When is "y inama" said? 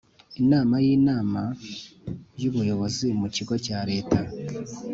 0.85-1.41